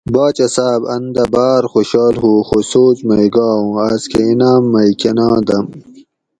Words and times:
باچہ 0.13 0.47
صاۤب 0.55 0.81
ان 0.93 1.03
دہ 1.15 1.23
باۤر 1.33 1.63
خوشال 1.71 2.15
ہُو 2.21 2.33
خو 2.47 2.57
سوچ 2.71 2.97
مئی 3.07 3.27
گا 3.35 3.47
اُوں 3.59 3.73
آۤس 3.85 4.03
کہ 4.11 4.21
انعام 4.31 4.63
مئی 4.73 4.91
کۤناں 4.99 5.35
دۤم 5.47 5.65